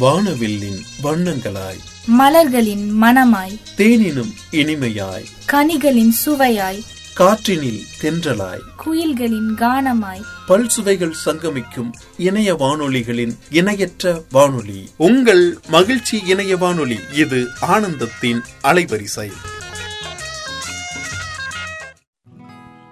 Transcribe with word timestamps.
வானவில்லின் 0.00 0.80
வண்ணங்களாய். 1.02 1.78
மலர்களின் 2.06 3.02
மணமாய் 3.02 3.60
தேனினும் 3.76 4.32
இனிமையாய். 4.50 5.24
கனிகளின் 5.52 6.12
சுவையாய். 6.26 6.82
காற்றினில் 7.18 7.80
தென்றலாய். 8.02 8.60
குயில்களின் 8.84 9.54
கானமாய். 9.56 10.22
பல் 10.46 10.68
சுவைகள் 10.68 11.14
சங்கமிக்கும் 11.24 11.90
இணைய 12.18 12.54
வானொலிகளின் 12.54 13.36
இணையற்ற 13.50 14.22
வானொலி. 14.30 14.88
உங்கள் 14.96 15.58
மகிழ்ச்சி 15.68 16.22
இணைய 16.26 16.56
வானொலி 16.56 16.98
இது 17.14 17.48
ஆனந்தத்தின் 17.60 18.40
அலைவரிசை. 18.62 19.30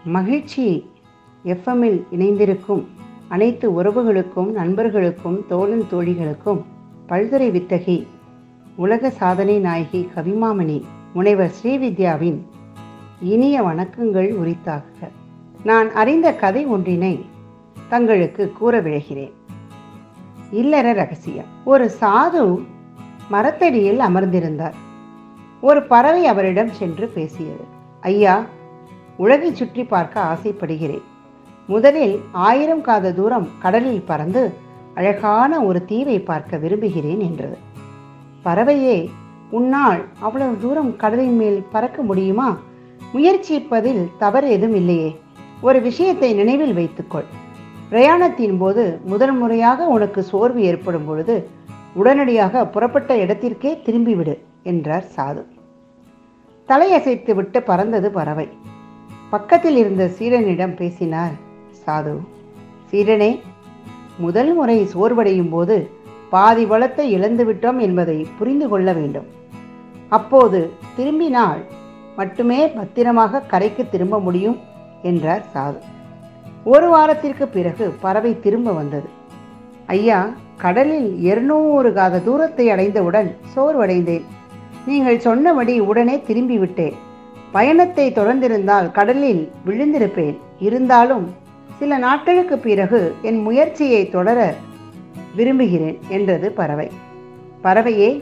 மகிழ்ச்சி 0.05 0.85
எஃப்எம்மில் 1.45 2.07
இணைந்திருக்கும் 2.11 2.89
அனைத்து 3.29 3.83
உறவுகளுக்கும் 3.83 4.53
நண்பர்களுக்கும் 4.53 5.47
தோழன் 5.49 5.87
தோழிகளுக்கும் 5.93 6.73
பல்துறை 7.09 7.49
வித்தகி 7.51 8.07
உலக 8.77 9.11
சாதனை 9.11 9.59
நாயகி 9.59 10.09
கவிமாமணி 10.17 10.83
முனைவர் 11.13 11.53
ஸ்ரீவித்யாவின் 11.63 12.39
இனிய 13.21 13.63
வணக்கங்கள் 13.63 14.31
உரித்தாக. 14.43 15.09
நான் 15.65 15.93
அறிந்த 15.93 16.33
கதை 16.33 16.67
ஒன்றினை 16.67 17.25
தங்களுக்கு 17.89 18.53
கூற 18.53 18.83
விழைகிறேன். 18.83 19.33
இல்லற 20.51 20.93
ரகசியம். 20.93 21.45
ஒரு 21.65 21.91
சாது 22.01 22.65
மரத்தடியில் 23.29 23.99
அமர்ந்திருந்தார். 23.99 24.75
ஒரு 25.61 25.83
பறவை 25.83 26.27
அவரிடம் 26.27 26.73
சென்று 26.73 27.07
பேசியது. 27.07 27.65
ஐயா 28.01 28.45
உலகை 29.17 29.55
சுற்றி 29.55 29.85
பார்க்க 29.85 30.21
ஆசைப்படுகிறேன். 30.21 31.03
முதலில் 31.67 32.21
ஆயிரம் 32.33 32.81
காத 32.81 33.13
தூரம் 33.13 33.49
கடலில் 33.59 34.03
பறந்து 34.03 34.53
அழகான 34.95 35.61
ஒரு 35.61 35.85
தீவை 35.85 36.19
பார்க்க 36.21 36.57
விரும்புகிறேன் 36.57 37.21
என்றது. 37.21 37.57
பறவையே 38.45 39.09
உன்னால் 39.51 40.05
அவ்வளவு 40.21 40.57
தூரம் 40.61 40.97
கடலின் 40.97 41.37
மேல் 41.37 41.65
பறக்க 41.73 42.03
முடியுமா? 42.03 42.57
முயற்சிப்பதில் 43.15 44.11
தவறு 44.19 44.51
எதுவும் 44.51 44.77
இல்லையே. 44.77 45.21
ஒரு 45.61 45.81
விஷயத்தை 45.81 46.33
நினைவில் 46.33 46.75
வைத்துக்கொள். 46.75 47.25
பிரயாணத்தின் 47.91 48.59
போது 48.59 49.01
முதல் 49.05 49.33
முறையாக 49.33 49.87
உனக்கு 49.87 50.23
சோர்வு 50.23 50.63
ஏற்படும் 50.63 51.05
பொழுது 51.05 51.49
உடனடியாக 51.95 52.67
புறப்பட்ட 52.67 53.17
இடத்திற்கே 53.17 53.81
திரும்பிவிடு 53.85 54.35
என்றார் 54.63 55.05
சாது. 55.17 55.43
தலையசைத்து 56.69 57.35
விட்டு 57.35 57.63
பறந்தது 57.63 58.11
பறவை. 58.11 58.49
பக்கத்தில் 59.31 59.77
இருந்த 59.77 60.11
சீரனிடம் 60.19 60.77
பேசினார் 60.77 61.35
சாது 61.87 62.15
சீரனே 62.91 63.41
முதல் 64.19 64.55
முறை 64.55 64.89
சோர்வடையும் 64.95 65.51
போது 65.51 65.91
பாதி 66.31 66.65
வளத்தை 66.65 67.07
இழந்துவிட்டோம் 67.17 67.79
என்பதை 67.79 68.27
புரிந்து 68.39 68.69
கொள்ள 68.69 68.93
வேண்டும். 68.93 69.27
அப்போது 70.09 70.71
திரும்பினால் 70.97 71.61
மட்டுமே 72.17 72.67
பத்திரமாக 72.67 73.41
கரைக்கு 73.41 73.89
திரும்ப 73.89 74.21
முடியும் 74.21 74.59
என்றார் 75.03 75.45
சாது. 75.55 75.81
ஒரு 76.65 76.89
வாரத்திற்கு 76.89 77.49
பிறகு 77.49 77.87
பறவை 78.01 78.41
திரும்ப 78.41 78.73
வந்தது. 78.73 79.09
ஐயா 79.87 80.21
கடலில் 80.57 81.21
இருநூறு 81.21 81.93
காத 81.93 82.19
தூரத்தை 82.19 82.71
அடைந்தவுடன் 82.71 83.37
சோர்வடைந்தேன். 83.57 84.25
நீங்கள் 84.87 85.19
சொன்னபடி 85.19 85.81
உடனே 85.81 86.21
திரும்பி 86.21 86.59
விட்டேன் 86.59 86.97
பயணத்தை 87.53 88.07
தொடர்ந்திருந்தால் 88.11 88.91
கடலில் 88.91 89.53
விழுந்திருப்பேன். 89.67 90.37
இருந்தாலும் 90.59 91.27
சில 91.79 91.97
நாட்களுக்கு 91.99 92.59
பிறகு 92.59 93.15
என் 93.23 93.41
முயற்சியை 93.43 94.09
தொடர 94.09 94.55
விரும்புகிறேன் 95.37 95.99
என்றது 96.09 96.53
பறவை. 96.53 96.91
பறவையே 97.63 98.21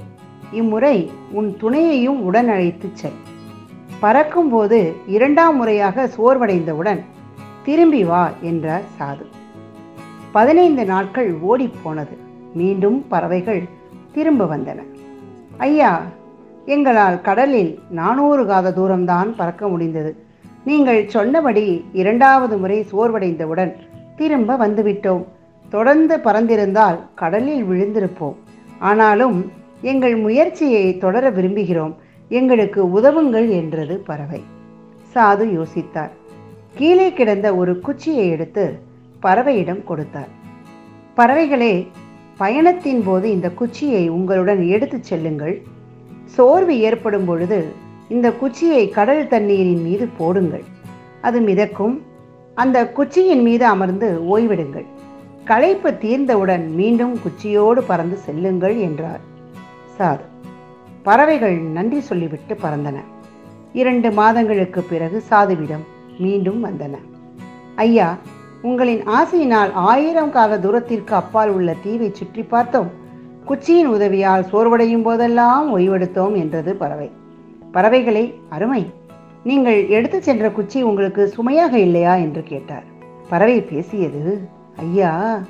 இம்முறை 0.52 1.10
உன் 1.30 1.56
துணையையும் 1.60 2.20
உடன் 2.28 2.48
அழைத்துச் 2.48 2.96
செல் 2.96 3.18
பறக்கும்போது 4.00 4.92
இரண்டாம் 5.06 5.56
முறையாக 5.56 6.08
சோர்வடைந்தவுடன் 6.18 7.00
திரும்பி 7.64 8.04
வா 8.04 8.30
என்றார் 8.40 8.86
சாது. 8.98 9.24
பதினைந்து 10.32 10.84
நாட்கள் 10.84 11.30
ஓடிப்போனது 11.50 12.16
மீண்டும் 12.54 13.08
பறவைகள் 13.08 13.62
திரும்ப 14.12 14.44
வந்தன. 14.44 14.80
ஐயா 15.56 16.02
எங்களால் 16.66 17.20
கடலில் 17.20 17.80
நானூறு 17.90 18.46
காத 18.46 18.70
தூரம்தான் 18.70 19.30
பறக்க 19.36 19.68
முடிந்தது. 19.68 20.12
நீங்கள் 20.64 21.08
சொன்னபடி 21.08 21.84
இரண்டாவது 21.92 22.56
முறை 22.58 22.86
சோர்வடைந்தவுடன் 22.92 23.72
திரும்ப 24.16 24.56
வந்துவிட்டோம். 24.56 25.24
தொடர்ந்து 25.70 26.16
பறந்திருந்தால் 26.16 26.98
கடலில் 27.14 27.64
விழுந்திருப்போம். 27.64 28.34
ஆனாலும் 28.78 29.52
எங்கள் 29.80 30.16
முயற்சியை 30.16 30.98
தொடர 30.98 31.30
விரும்புகிறோம். 31.30 31.94
எங்களுக்கு 32.28 32.86
உதவுங்கள் 32.86 33.48
என்றது 33.50 33.98
பறவை. 33.98 34.42
சாது 35.14 35.44
யோசித்தார். 35.58 36.10
கீழே 36.74 37.12
கிடந்த 37.12 37.54
ஒரு 37.54 37.80
குச்சியை 37.80 38.28
எடுத்து 38.28 38.78
பறவையிடம் 39.22 39.84
கொடுத்தார். 39.84 40.28
பறவைகளே 41.16 41.86
பயணத்தின் 42.36 43.02
போது 43.04 43.30
இந்த 43.30 43.50
குச்சியை 43.50 44.08
உங்களுடன் 44.08 44.66
எடுத்துச் 44.66 45.04
செல்லுங்கள். 45.04 45.62
சோர்வு 46.24 46.80
ஏற்படும் 46.80 47.24
பொழுது 47.24 47.64
இந்த 48.12 48.28
குச்சியை 48.32 48.84
கடல் 48.88 49.28
தண்ணீரின் 49.28 49.82
மீது 49.82 50.08
போடுங்கள். 50.18 50.64
அது 51.20 51.38
மிதக்கும். 51.40 51.94
அந்த 52.54 52.78
குச்சியின் 52.96 53.42
மீது 53.42 53.64
அமர்ந்து 53.64 54.08
ஓய்விடுங்கள். 54.32 54.86
களைப்பு 55.44 55.90
தீர்ந்தவுடன் 56.02 56.64
மீண்டும் 56.70 57.14
குச்சியோடு 57.24 57.80
பறந்து 57.86 58.16
செல்லுங்கள் 58.16 58.76
என்றார். 58.78 59.22
சாது 59.96 60.26
பறவைகள் 61.02 61.56
நன்றி 61.76 62.00
சொல்லிவிட்டு 62.00 62.54
பறந்தன. 62.54 62.98
இரண்டு 63.72 64.08
மாதங்களுக்கு 64.10 64.82
பிறகு 64.82 65.18
சாதுவிடம் 65.30 65.86
மீண்டும் 66.18 66.60
வந்தன. 66.64 66.94
ஐயா 67.76 68.08
உங்களின் 68.62 69.02
ஆசையினால் 69.18 69.72
ஆயிரம் 69.72 70.30
கால 70.30 70.58
தூரத்திற்கு 70.58 71.14
அப்பால் 71.14 71.50
உள்ள 71.50 71.70
தீவை 71.82 72.10
சுற்றி 72.12 72.42
பார்த்தோம். 72.42 72.90
குச்சியின் 73.48 73.90
உதவியால் 73.96 74.48
சோர்வடையும் 74.52 75.02
போதெல்லாம் 75.02 75.66
ஓய்வெடுத்தோம் 75.76 76.36
என்றது 76.36 76.72
பறவை. 76.74 77.10
பறவைகளை 77.72 78.34
அருமை 78.48 78.90
நீங்கள் 79.44 79.86
எடுத்து 79.86 80.22
சென்ற 80.22 80.50
குச்சி 80.50 80.82
உங்களுக்கு 80.82 81.28
சுமையாக 81.28 81.78
இல்லையா? 81.78 82.14
என்று 82.14 82.42
கேட்டார். 82.42 82.84
பறவை 83.28 83.60
பேசியது 83.60 84.40
ஐயா 84.76 85.40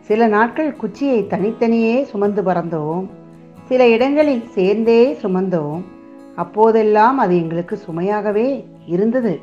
சில 0.00 0.26
நாட்கள் 0.26 0.76
குச்சியை 0.76 1.26
தனித்தனியே 1.26 2.04
சுமந்து 2.04 2.42
பறந்தோம். 2.42 3.06
சில 3.64 3.88
இடங்களில் 3.88 4.48
சேர்ந்தே 4.48 5.18
சுமந்தோம். 5.22 5.82
அப்போதெல்லாம் 6.36 7.18
அது 7.18 7.36
எங்களுக்கு 7.36 7.78
சுமையாகவே 7.86 8.64
இருந்தது. 8.86 9.40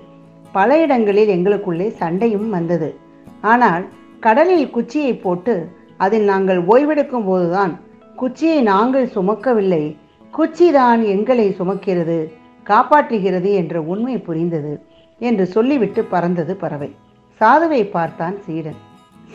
பல 0.52 0.82
இடங்களில் 0.82 1.30
எங்களுக்குள்ளே 1.30 1.88
சண்டையும் 1.88 2.50
வந்தது. 2.50 2.96
ஆனால் 3.42 3.86
கடலில் 4.20 4.70
குச்சியை 4.70 5.16
போட்டு 5.16 5.72
அதில் 5.98 6.24
நாங்கள் 6.24 6.66
ஓய்வெடுக்கும் 6.66 7.26
போதுதான் 7.26 7.80
குச்சியை 8.16 8.62
நாங்கள் 8.62 9.10
சுமக்கவில்லை. 9.16 9.96
குச்சிதான் 10.38 11.06
எங்களை 11.06 11.56
சுமக்கிறது 11.60 12.32
காப்பாற்றுகிறது 12.66 13.54
என்ற 13.54 13.82
உண்மை 13.82 14.18
புரிந்தது 14.18 14.82
என்று 15.20 15.46
சொல்லிவிட்டு 15.46 16.04
பறந்தது 16.04 16.56
பறவை. 16.56 16.96
சாதுவை 17.40 17.90
பார்த்தான் 17.90 18.42
சீடன். 18.42 18.76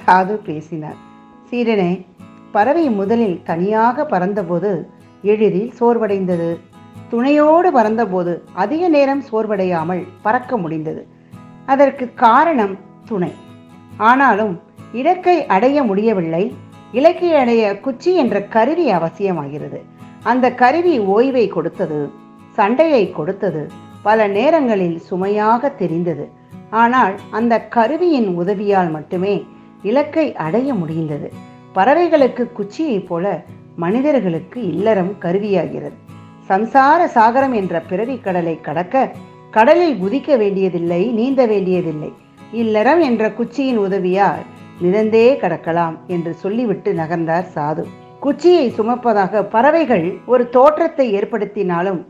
சாது 0.07 0.33
பேசினார். 0.45 0.97
சீடனே 1.51 2.05
பறவை 2.53 2.91
முதலில் 2.91 3.41
தனியாக 3.45 4.05
பறந்தபோது 4.05 4.89
எளிதில் 5.23 5.73
சோர்வடைந்தது. 5.81 6.59
துணையோடு 7.09 7.73
பறந்தபோது 7.73 8.43
அதிக 8.53 8.89
நேரம் 8.89 9.23
சோர்வடையாமல் 9.33 10.07
பறக்க 10.23 10.57
முடிந்தது. 10.57 11.07
அதற்கு 11.67 12.15
காரணம் 12.15 12.79
துணை. 13.05 13.33
ஆனாலும் 13.97 14.61
இலக்கை 14.93 15.47
அடைய 15.47 15.83
முடியவில்லை. 15.83 16.55
இலக்கை 16.93 17.35
அடைய 17.35 17.81
குச்சி 17.81 18.15
என்ற 18.15 18.43
கருவி 18.43 18.91
அவசியமாகிறது. 18.91 19.81
அந்த 20.31 20.47
கருவி 20.63 20.95
ஓய்வை 21.17 21.45
கொடுத்தது 21.49 22.01
சண்டையை 22.59 23.05
கொடுத்தது 23.19 23.63
பல 24.07 24.27
நேரங்களில் 24.37 24.99
சுமையாக 25.09 25.71
தெரிந்தது. 25.81 26.25
ஆனால் 26.83 27.15
அந்த 27.39 27.55
கருவியின் 27.77 28.29
உதவியால் 28.43 28.91
மட்டுமே 28.91 29.35
இலக்கை 29.83 30.27
அடைய 30.47 30.69
முடிந்தது. 30.75 31.29
பறவைகளுக்கு 31.75 32.45
குச்சியைப் 32.59 33.07
போல 33.09 33.25
மனிதர்களுக்கு 33.77 34.61
இல்லறம் 34.73 35.13
கருவியாகிறது. 35.25 35.97
சம்சார 36.49 37.01
சாகரம் 37.17 37.55
என்ற 37.61 37.75
பிறவி 37.91 38.17
கடலை 38.19 38.55
கடக்க 38.61 39.05
கடலில் 39.51 39.97
குதிக்க 40.03 40.31
வேண்டியதில்லை 40.37 41.03
நீந்த 41.19 41.43
வேண்டியதில்லை. 41.47 42.11
இல்லறம் 42.63 43.01
என்ற 43.01 43.29
குச்சியின் 43.39 43.79
உதவியால் 43.87 44.43
மிதந்தே 44.83 45.29
கடக்கலாம் 45.43 45.97
என்று 46.07 46.33
சொல்லிவிட்டு 46.35 46.91
நகர்ந்தார் 46.93 47.49
சாது. 47.55 47.85
குச்சியை 48.27 48.71
சுமப்பதாக 48.71 49.41
பறவைகள் 49.49 50.07
ஒரு 50.27 50.45
தோற்றத்தை 50.49 51.05
ஏற்படுத்தினாலும் 51.19 52.01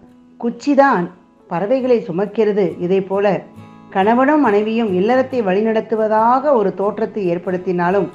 குச்சிதான் 0.40 1.06
பறவைகளை 1.48 1.98
சுமக்கிறது. 2.08 2.64
இதை 2.78 3.00
போல 3.00 3.42
கணவனும் 3.90 4.40
மனைவியும் 4.40 4.92
இல்லறத்தை 4.92 5.40
வழிநடத்துவதாக 5.42 6.52
ஒரு 6.52 6.74
தோற்றத்தை 6.74 7.22
ஏற்படுத்தினாலும் 7.32 8.08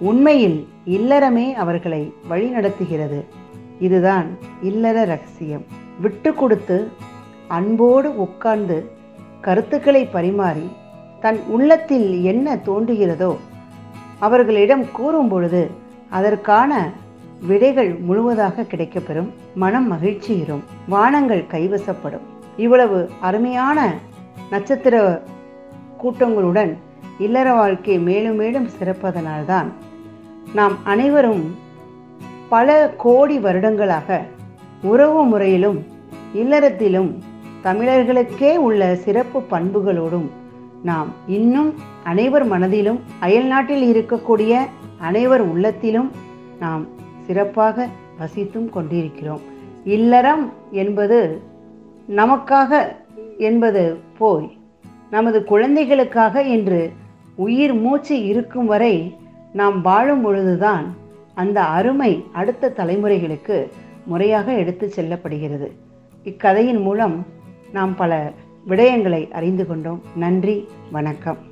உண்மையில் 0.00 0.56
இல்லறமே 0.86 1.46
அவர்களை 1.54 2.14
வழிநடத்துகிறது. 2.30 3.20
இதுதான் 3.78 4.28
இல்லற 4.62 5.04
ரகசியம். 5.04 5.64
விட்டு 6.00 6.34
கொடுத்து 6.34 6.78
அன்போடு 7.48 8.16
உட்கார்ந்து 8.16 8.78
கருத்துக்களை 9.40 10.04
பரிமாறி 10.16 10.66
தன் 11.20 11.40
உள்ளத்தில் 11.48 12.22
என்ன 12.22 12.56
தோன்றுகிறதோ 12.56 13.34
அவர்களிடம் 14.18 14.86
கூறும் 14.92 15.28
பொழுது 15.28 15.70
அதற்கான 16.10 16.72
விடைகள் 17.46 17.98
முழுவதாக 17.98 18.62
கிடைக்கப்பெறும். 18.62 19.30
மனம் 19.54 19.92
மகிழ்ச்சியிரும் 19.92 20.62
வானங்கள் 20.88 21.44
கைவசப்படும். 21.52 22.26
இவ்வளவு 22.56 23.10
அருமையான 23.20 23.94
நட்சத்திர 24.50 25.24
கூட்டங்களுடன் 26.02 26.72
இல்லற 27.18 27.54
வாழ்க்கை 27.54 27.98
மேலும் 27.98 28.36
மேலும் 28.36 28.68
சிறப்பதனால்தான் 28.78 29.68
நாம் 30.52 30.72
அனைவரும் 30.84 31.54
பல 32.48 32.94
கோடி 32.96 33.38
வருடங்களாக 33.38 34.20
உறவு 34.82 35.24
முறையிலும் 35.24 35.86
இல்லறத்திலும் 36.34 37.10
தமிழர்களுக்கே 37.64 38.56
உள்ள 38.56 38.94
சிறப்பு 38.94 39.40
பண்புகளோடும் 39.50 40.28
நாம் 40.82 41.12
இன்னும் 41.26 41.74
அனைவர் 42.04 42.44
மனதிலும் 42.44 43.00
அயல்நாட்டில் 43.20 43.84
இருக்கக்கூடிய 43.92 44.52
அனைவர் 45.00 45.40
உள்ளத்திலும் 45.40 46.10
நாம் 46.58 46.86
சிறப்பாக 47.22 47.88
வசித்தும் 48.18 48.68
கொண்டிருக்கிறோம். 48.68 49.40
இல்லறம் 49.84 50.52
என்பது 50.70 51.42
நமக்காக 52.08 52.96
என்பது 53.38 53.98
போய் 54.18 54.58
நமது 55.10 55.44
குழந்தைகளுக்காக 55.44 56.42
என்று 56.42 56.92
உயிர் 57.34 57.74
மூச்சு 57.74 58.24
இருக்கும் 58.24 58.66
வரை 58.66 59.16
நாம் 59.52 59.82
வாழும் 59.82 60.22
பொழுதுதான் 60.22 60.94
அந்த 61.34 61.62
அருமை 61.62 62.24
அடுத்த 62.32 62.72
தலைமுறைகளுக்கு 62.76 63.68
முறையாக 64.04 64.52
எடுத்து 64.52 64.92
செல்லப்படுகிறது. 64.96 65.70
இக்கதையின் 66.24 66.82
மூலம் 66.82 67.26
நாம் 67.72 67.94
பல 67.94 68.32
விடயங்களை 68.68 69.30
அறிந்து 69.30 69.66
கொண்டோம். 69.66 70.02
நன்றி 70.16 70.68
வணக்கம். 70.90 71.51